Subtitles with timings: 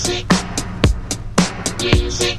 [0.00, 0.26] Music.
[1.82, 2.38] Music.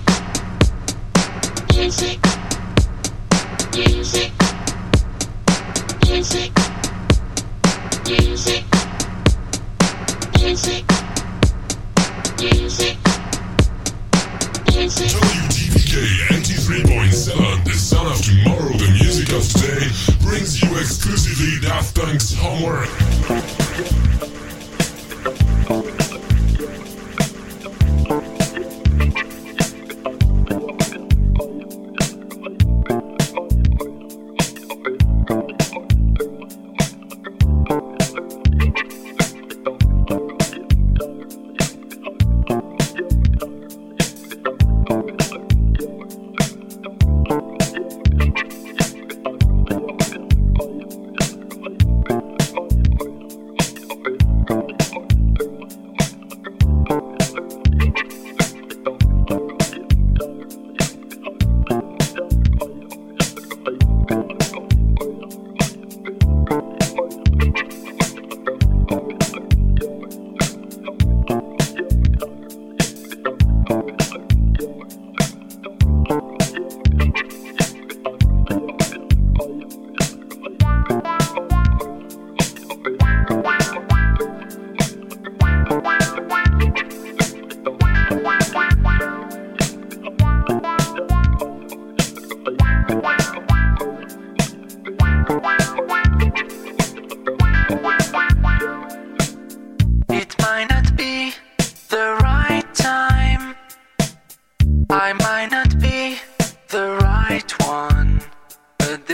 [17.63, 19.87] The sound of tomorrow, the music of today,
[20.21, 22.89] brings you exclusively Daft Punk's homework.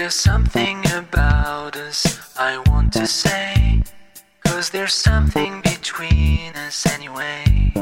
[0.08, 3.84] There's something about us I want to say.
[4.46, 7.74] Cause there's something between us anyway.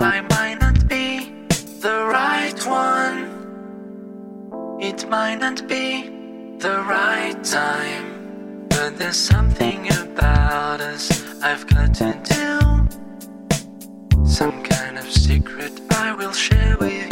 [0.00, 1.34] I might not be
[1.82, 3.18] the right one.
[4.80, 6.08] It might not be
[6.56, 8.68] the right time.
[8.70, 11.04] But there's something about us
[11.42, 12.50] I've got to do.
[14.24, 17.11] Some kind of secret I will share with you.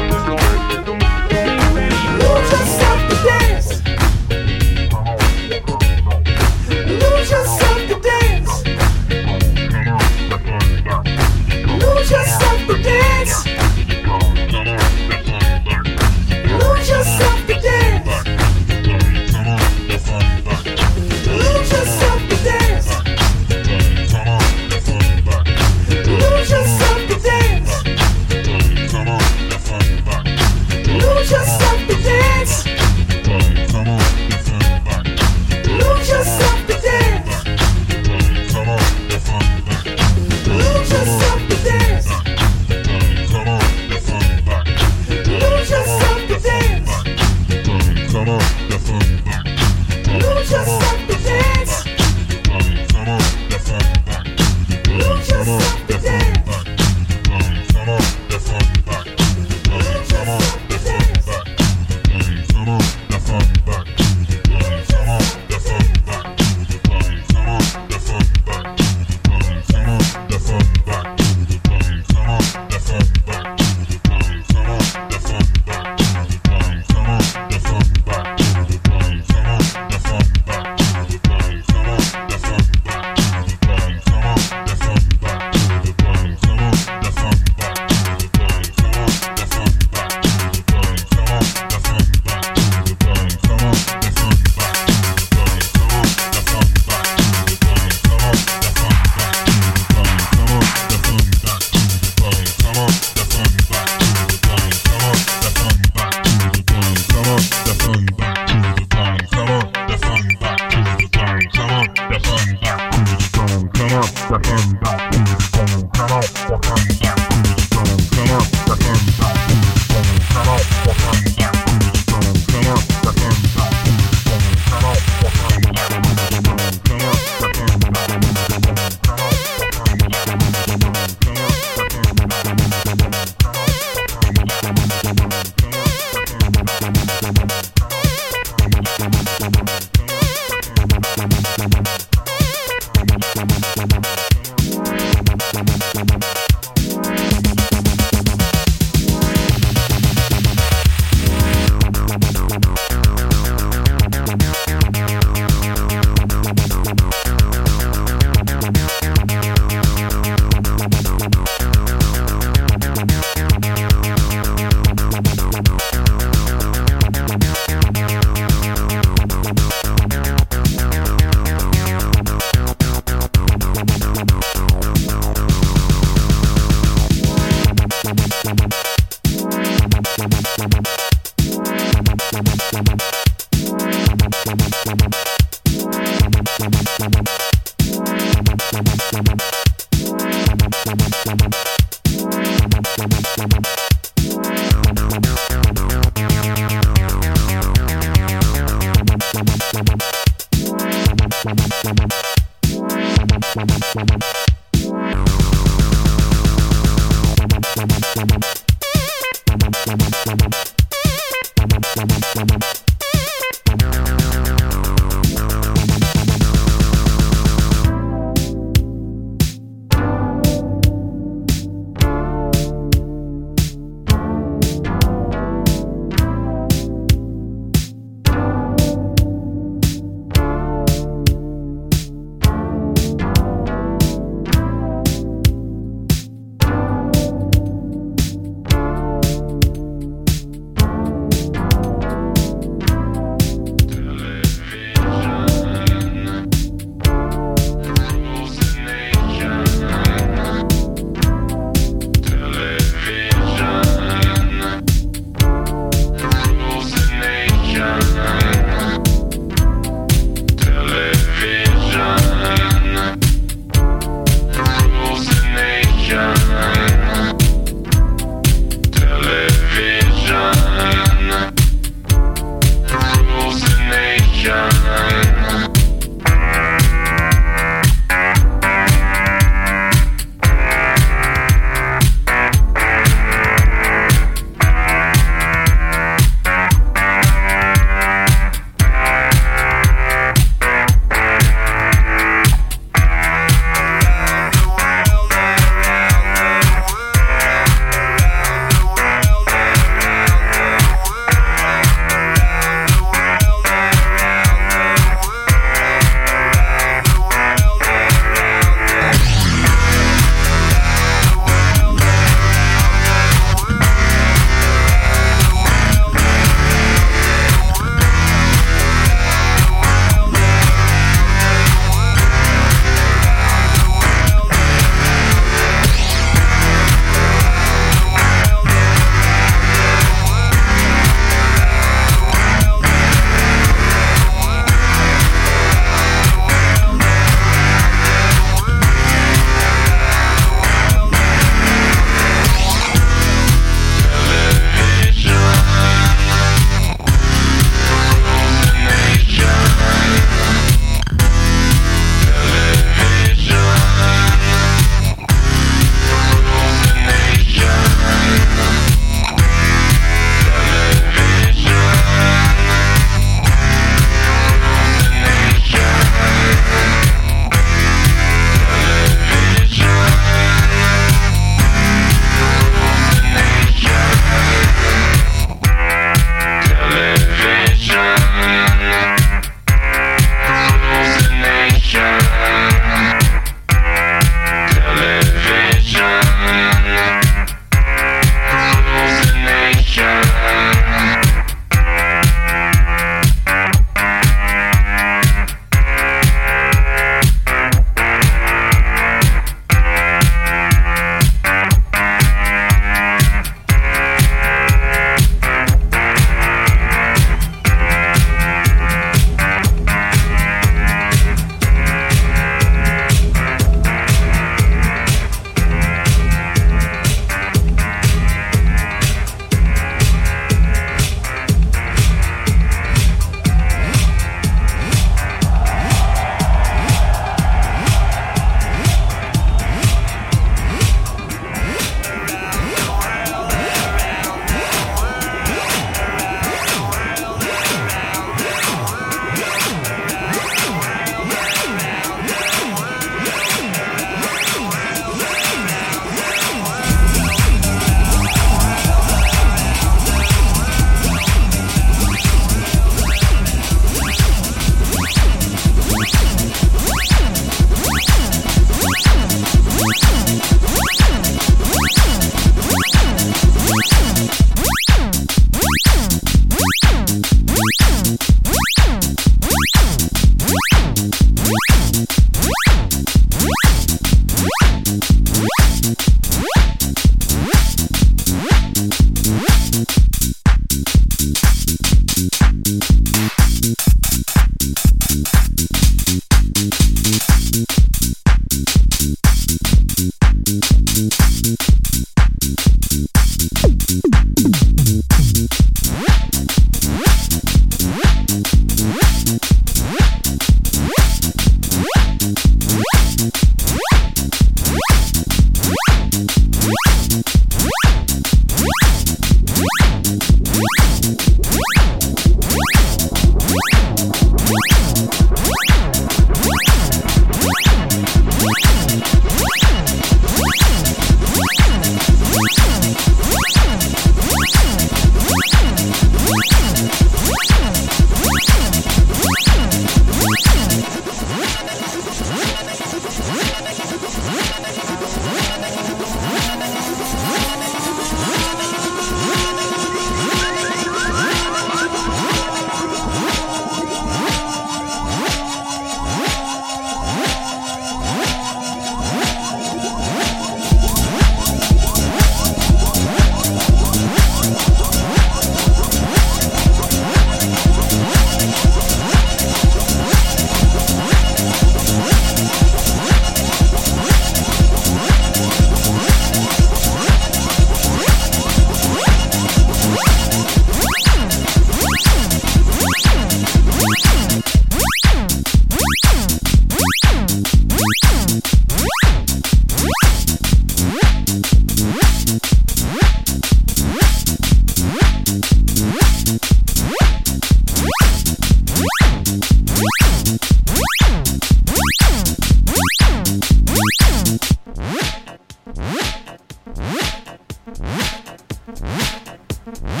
[598.67, 600.00] Thank.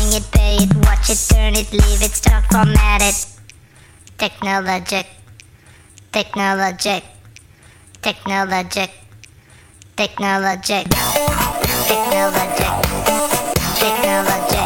[0.00, 3.26] Bang it, pay it, watch it, turn it, leave it, stock format it.
[4.16, 5.06] Technologic,
[6.10, 7.04] technologic,
[8.00, 8.90] technologic,
[9.96, 10.86] technologic,
[11.86, 12.76] technologic,
[13.76, 14.59] technologic.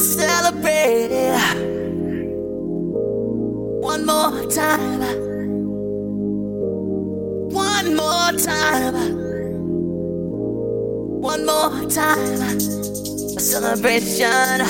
[0.00, 1.10] Celebrate
[3.82, 5.00] one more time.
[7.50, 8.94] One more time.
[11.20, 12.40] One more time.
[13.36, 14.60] A celebration.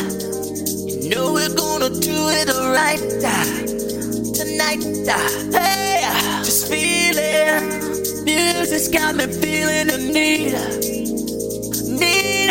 [1.01, 2.99] You know we're gonna do it right
[4.35, 4.83] tonight.
[5.53, 6.01] Hey,
[6.43, 8.25] just feel it.
[8.25, 10.55] Music's got me feeling the need.
[12.01, 12.51] Need.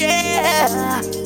[0.00, 1.25] Yeah.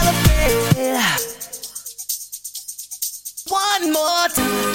[3.81, 4.70] One more time.